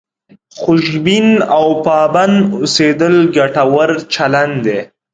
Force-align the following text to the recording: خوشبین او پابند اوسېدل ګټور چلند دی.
خوشبین 0.59 1.27
او 1.57 1.65
پابند 1.85 2.35
اوسېدل 2.57 3.15
ګټور 3.35 3.89
چلند 4.13 4.55
دی. 4.65 4.79